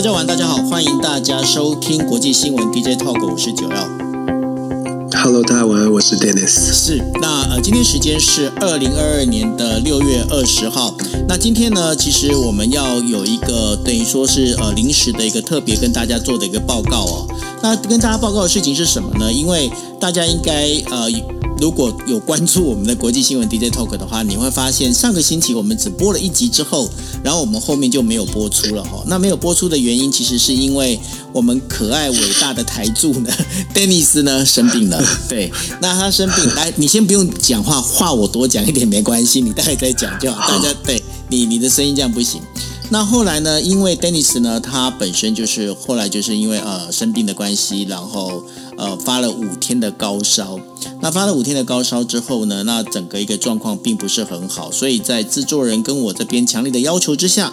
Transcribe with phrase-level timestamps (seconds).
[0.00, 3.86] 大家晚，大家好，欢迎大家收听国际新闻 DJ Talk，我是九耀。
[5.12, 6.72] Hello，大家晚安，我是 Dennis。
[6.72, 10.94] 是，那呃，今天时间是二零二二年的六月二十号。
[11.28, 17.28] 那今天呢，其实我们要有一个等于说是呃临时的一个特别跟大家做的一个报告哦。
[17.62, 19.30] 那跟大家报告的事情是什么呢？
[19.30, 19.70] 因为
[20.00, 21.10] 大家应该呃。
[21.60, 26.88] 如果有关注我们的国际新闻 DJ Talk 的话，你会发现上个星期我们只播了一集之后，
[27.22, 29.04] 然后我们后面就没有播出了哈。
[29.06, 30.98] 那没有播出的原因，其实是因为
[31.34, 33.30] 我们可爱伟大的台柱呢，
[33.74, 35.04] Dennis 呢生病了。
[35.28, 35.52] 对，
[35.82, 40.48] 那他生病，来，你先不用讲话，话我多讲一点没关系，你待会再讲就好。
[40.48, 42.40] 大家对你你的声音这样不行。
[42.92, 43.62] 那后来呢？
[43.62, 48.42] 因为 Dennis 呢，他本身就是后来就是因为呃生病的关系，然后
[48.76, 50.58] 呃发了五天的高烧。
[51.00, 57.52] 那发了五天的高烧之后呢，那整个一个状况并不是很好，所以在制作人跟我这边强烈的要求之下，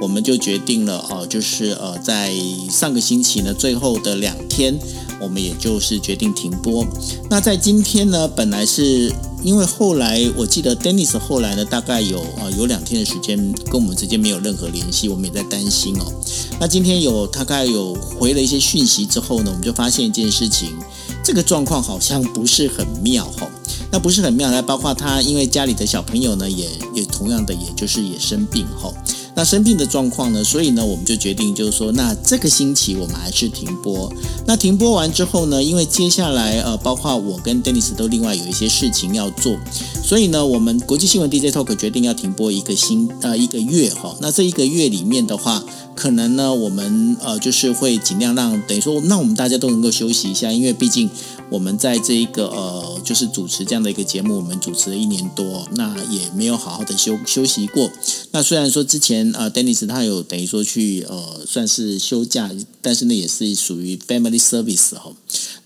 [0.00, 2.32] 我们就决定了哦、呃，就是呃在
[2.70, 4.78] 上个星期呢最后的两天，
[5.20, 6.86] 我们也就是决定停播。
[7.28, 9.12] 那在今天呢，本来是。
[9.42, 13.36] 因为后来我记得 Dennis 后来呢，大概有呃有两天的时间
[13.70, 16.12] 跟我们之间没有任何联系，我们也在担心哦。
[16.58, 20.76] 那今天有大概有回了一些讯息之后呢，我们就发现一件事情，
[21.22, 23.50] 这个状况好像不是很妙哈、哦。
[23.92, 28.94] 那不是很妙，那包括他因为家里的小朋友呢，也也同样的，也就是也生病哈、哦。
[29.36, 34.10] 那生病的状况呢，所以呢，我们就决定就是说，那这个星期我们还是停播。
[34.46, 39.54] 那停播完之后呢，因为接下来呃，包括我跟 Dennis 都另外有一些事情要做，
[40.02, 45.62] 所以呢，我们国际新闻 DJ Talk 决定要停播一个星呃一个月哈、那这一个月里面的话，
[45.94, 51.10] 可能呢，我们呃就是会尽量让等于说，那我们大家都能够休息一下，因为毕竟
[51.50, 57.90] 我们在这一个呃就是主持这样的一个节目，我们主持了一年多，那也没有好好的休休息过。
[58.36, 62.50] 那虽然说之前啊，Dennis 他有等于说去呃算是休假，
[62.82, 65.16] 但是那也是属于 family service 哈、哦。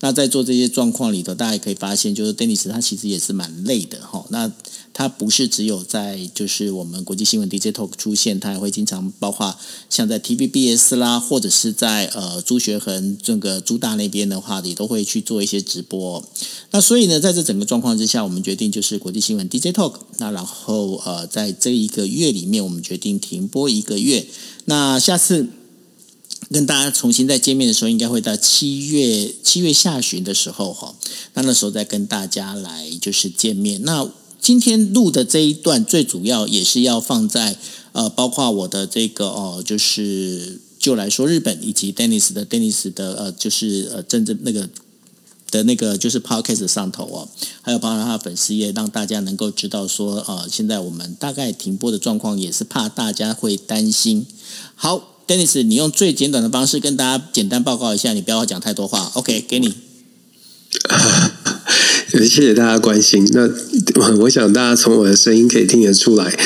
[0.01, 4.51] 那在做这些状况里头，大家也可以发现，就是 Dennis 他其实也是蛮累的哈、那
[4.93, 9.55] 他不是只有在就是我们国际新闻 DJ Talk 出现，他还会经常包括
[9.89, 16.21] 像在 TVBS 啦，或者是在呃朱学恒这个朱大那边的话，也都会去做一些直播。
[16.71, 19.93] 那所以呢，在这整个状况之下，我们决定就是国际新闻 DJ Talk。
[20.17, 24.25] 那然后呃，在这一个月里面，我们决定停播一个月。
[24.65, 25.47] 那下次
[26.51, 30.93] 跟大家重新再见面的时候，应该会到七月七月下旬的时候哈。
[31.33, 33.81] 那那时候再跟大家来就是见面。
[33.83, 34.09] 那
[34.41, 37.55] 今天录的这一段，最主要也是要放在
[37.93, 44.67] 呃，包括我的这个哦、就是就来说日本以及 Dennis 的 Dennis 的呃，就是呃，真正那个
[45.51, 47.29] 的那个就是 Podcast 上头哦，
[47.61, 54.25] 还有包括他的粉丝页，让大家能够知道说呃，现在我们大概停播的状况，也是怕大家会担心。
[54.75, 59.09] 好，Dennis，你用最简短的方式跟大家简单报告一下，你不要讲太多话。
[59.13, 59.73] OK，给你。
[62.11, 63.25] 谢谢大家关心。
[63.31, 63.49] 那
[64.19, 66.37] 我想大家从我的声音可以听得出来，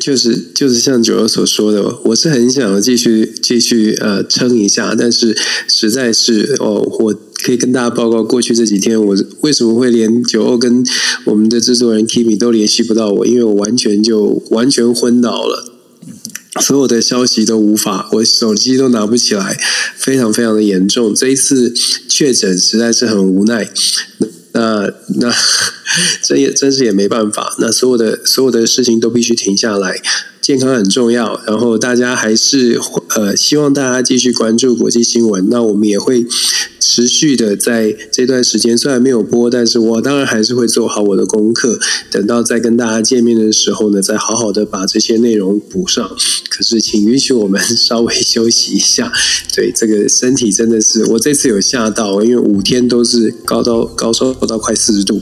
[0.00, 10.86] 就是就是像九友所说的，我是很想继续继续呃撑一下，但是实在是哦，我可以跟大家报告，过去这几天我为什么会连九欧跟
[11.24, 15.77] 我们的制作人 Kimi 都联系不到我，因为我完全就完全昏倒了。
[16.60, 19.58] 所有的消息都无法，我手机都拿不起来，
[19.96, 21.14] 非常非常的严重。
[21.14, 21.72] 这一次
[22.08, 23.70] 确诊实在是很无奈。
[24.52, 25.32] 那那
[26.22, 30.00] 这也真是也没办法，那所有的所有的事情都必须停下来，
[30.48, 31.38] 健康很重要。
[31.46, 32.80] 然后大家还是
[33.14, 35.46] 呃，希望大家继续关注国际新闻。
[35.50, 36.24] 那我们也会
[36.80, 41.78] 持续的在这段时间，虽然没有播，但是我当然还是会做好我的功课。
[42.10, 46.16] 等到再跟大家见面的时候呢，再好好的把这些内容补上。
[46.48, 49.12] 可是，请允许我们稍微休息一下。
[49.54, 55.20] 对，这个身体真的是，我这次有吓到，因为五天都是高到高烧到快四十度，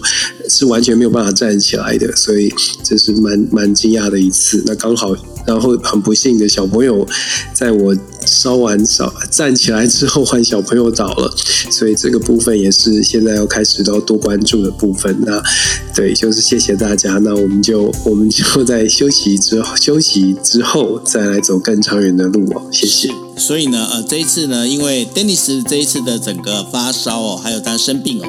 [0.48, 2.48] 是完全没有办法站起来的，所以
[2.84, 4.62] 这是蛮蛮惊讶的一次。
[4.66, 5.15] 那刚好，
[5.46, 7.06] 然后很不幸的小朋友，
[7.52, 11.32] 在我烧完烧站起来之后，换小朋友倒了，
[11.70, 15.16] 所以这个部分也是现在要开始都要多关注的部分。
[15.24, 15.42] 那
[15.94, 17.18] 对，就是谢谢大家。
[17.18, 22.62] 那我们就我们就在休息之后，休息之后再来走更长远的路哦。
[22.70, 23.08] 谢谢。
[23.38, 28.26] 所以呢，呃，这一次呢，因为 Dennis 这一次的整个发烧哦，还有他生病哦，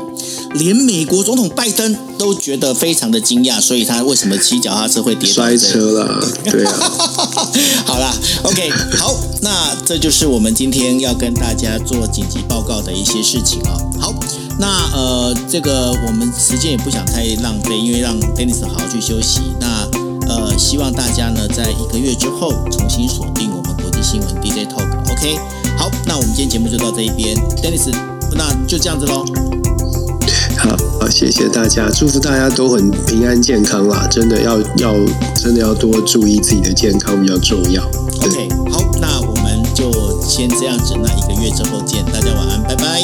[0.54, 5.36] 连美国总统拜登都觉得非常的惊讶，所以他为什么骑脚踏车会跌倒？
[5.36, 6.74] 摔车啦， 对啊。
[7.86, 8.14] 好啦
[8.44, 14.00] o、okay, k 好，那这就是我们今天要跟大家做紧急报告的一些事情啊、哦。
[14.00, 14.14] 好，
[14.60, 19.42] 那呃，这个我们时间也不想太浪费，因为让 Dennis 好好去休息。
[19.60, 19.88] 那
[20.28, 24.88] 呃，希望大家呢，在一个月之后重新锁定我们国际新闻 DJ Talk。
[25.12, 25.38] OK，
[25.78, 27.92] 好，那我们今天节目就到这一边，Dennis，
[28.34, 29.24] 那就这样子喽。
[30.58, 34.08] 好，好，谢谢大家，祝福大家都很平安健康啦！
[34.10, 34.96] 真的要要
[35.36, 37.84] 真的要多注意自己的健康比较重要。
[38.24, 42.97] OK，好，那我们就先这样子，那一个月之后见，大家晚安，拜拜。